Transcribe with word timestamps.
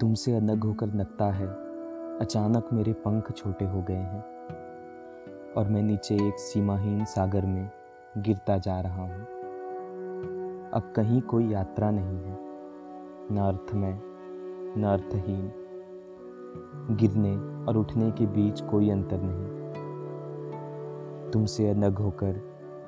तुमसे 0.00 0.34
अलग 0.34 0.64
होकर 0.64 0.94
लगता 0.94 1.24
है। 1.24 1.46
अचानक 2.18 2.68
मेरे 2.72 2.92
पंख 2.92 3.32
छोटे 3.32 3.64
हो 3.64 3.82
गए 3.82 3.94
हैं 3.94 4.24
और 5.52 5.68
मैं 5.68 5.82
नीचे 5.82 6.14
एक 6.14 6.38
सीमाहीन 6.38 7.04
सागर 7.04 7.46
में 7.46 7.70
गिरता 8.18 8.58
जा 8.58 8.80
रहा 8.80 9.02
हूँ। 9.02 9.20
अब 10.70 10.92
कहीं 10.96 11.20
कोई 11.20 11.46
यात्रा 11.46 11.90
नहीं 11.90 12.18
है। 12.18 12.38
न 13.32 13.36
अर्थ 13.38 13.74
में 13.74 14.00
न 14.78 14.84
अर्थहीन। 14.84 15.52
गिरने 16.90 17.36
और 17.64 17.76
उठने 17.76 18.10
के 18.10 18.26
बीच 18.26 18.60
कोई 18.60 18.90
अंतर 18.90 19.18
नहीं। 19.22 19.54
तुमसे 21.30 21.70
अलग 21.70 21.98
होकर 21.98 22.40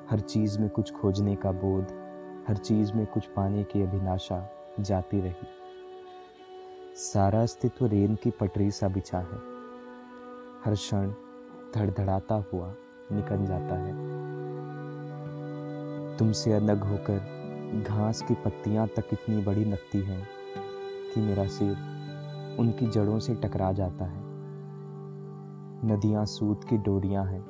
हर 0.09 0.19
चीज़ 0.19 0.59
में 0.59 0.69
कुछ 0.69 0.93
खोजने 0.93 1.35
का 1.35 1.51
बोध, 1.51 1.85
हर 2.47 2.57
चीज़ 2.57 2.93
में 2.93 3.05
कुछ 3.05 3.27
पाने 3.27 3.63
की 3.63 3.81
अभिलाषा 3.81 4.49
जाती 4.79 5.21
रही। 5.21 5.56
सारा 6.97 7.41
अस्तित्व 7.41 7.85
रेल 7.85 8.15
की 8.15 8.31
पटरी 8.31 8.71
सा 8.71 8.87
बिछा 8.87 9.17
है। 9.17 9.37
हर 10.65 10.73
क्षण 10.73 11.11
धड़धड़ाता 11.75 12.35
हुआ 12.35 12.73
निकल 13.11 13.45
जाता 13.45 13.75
है। 13.75 13.93
तुमसे 16.17 16.53
अलग 16.53 16.83
होकर 16.83 17.17
घास 17.87 18.21
की 18.21 18.33
पत्तियाँ 18.33 18.87
तक 18.87 19.03
इतनी 19.13 19.43
बड़ी 19.43 19.65
लगती 19.65 20.01
हैं 20.01 20.27
कि 21.13 21.21
मेरा 21.21 21.47
सिर 21.47 21.77
उनकी 22.59 22.87
जड़ों 22.87 23.19
से 23.19 23.35
टकरा 23.35 23.71
जाता 23.71 24.05
है। 24.05 24.21
नदियाँ 25.85 26.25
सूत 26.25 26.63
की 26.63 26.77
डोरियाँ 26.77 27.25
हैं, 27.25 27.43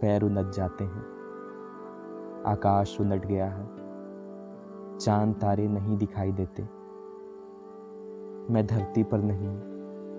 पैर 0.00 0.22
उलझ 0.22 0.56
जाते 0.56 0.84
हैं। 0.84 1.04
आकाश 2.46 3.00
उलट 3.00 3.26
गया 3.26 3.46
है। 3.46 3.66
चाँद 4.98 5.34
तारे 5.34 5.68
नहीं 5.68 5.98
दिखाई 5.98 6.32
देते। 6.32 6.83
मैं 8.50 8.66
धरती 8.66 9.02
पर 9.02 9.18
नहीं, 9.18 9.56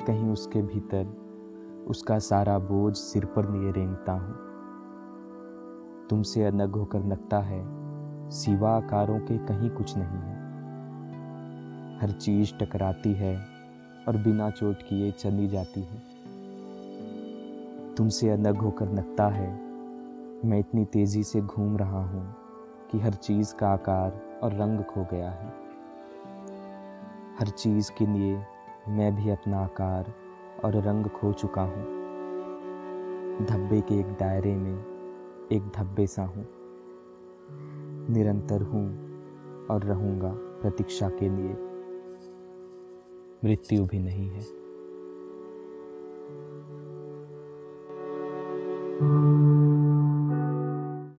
कहीं 0.06 0.30
उसके 0.30 0.62
भीतर 0.62 1.86
उसका 1.88 2.20
सारा 2.20 2.60
बोझ 2.60 2.96
सिर 2.96 3.26
पर 3.26 3.50
लिए 3.50 3.72
रेंगता 3.72 4.12
हूँ। 4.12 4.36
तुमसे 6.10 6.44
अलग 6.44 6.76
होकर 6.76 7.06
लगता 7.06 7.40
है, 7.40 7.66
सिवा 8.30 8.72
आकारों 8.72 9.20
के 9.20 9.38
कहीं 9.38 9.70
कुछ 9.70 9.98
नहीं 9.98 10.22
है। 10.22 10.36
हर 12.02 12.12
चीज़ 12.12 12.54
टकराती 12.60 13.14
है 13.14 13.38
और 14.08 14.18
बिना 14.18 14.50
चोट 14.50 14.76
किए 14.76 15.12
चली 15.12 15.48
जाती 15.48 15.82
है। 15.82 16.04
तुमसे 17.96 18.30
अलग 18.30 18.58
होकर 18.58 18.90
लगता 18.90 19.28
है, 19.28 19.52
मैं 20.46 20.60
इतनी 20.60 20.86
तेज़ी 20.86 21.24
से 21.24 21.42
घूम 21.42 21.78
रहा 21.78 22.04
हूँ 22.04 22.36
कि 22.92 23.00
हर 23.00 23.14
चीज़ 23.14 23.56
का 23.56 23.70
आकार 23.70 24.40
और 24.44 24.54
रंग 24.54 24.80
खो 24.80 25.08
गया 25.12 25.30
है। 25.30 25.65
हर 27.40 27.48
चीज़ 27.48 27.92
के 27.98 28.06
लिए 28.06 28.46
मैं 28.88 29.16
भी 29.16 29.30
अपना 29.30 29.60
आकार 29.60 30.14
और 30.66 30.76
रंग 30.76 31.06
खो 31.06 31.34
चुका 31.34 31.62
हूँ। 31.62 31.84
धब्बे 33.46 33.82
के 33.82 34.00
एक 34.00 34.06
दायरे 34.06 34.56
में 34.56 34.86
एक 35.52 35.72
धब्बे 35.76 36.08
सा 36.08 36.24
हूँ। 36.24 36.48
निरंतर 38.10 38.62
हूँ 38.62 39.06
और 39.68 39.84
रहूँगा 39.84 40.32
प्रतीक्षा 40.34 41.10
के 41.10 41.30
लिए। 41.30 41.58
मृत्यु 43.46 43.86
भी 43.86 44.00
नहीं 44.00 44.30
है। 44.30 44.66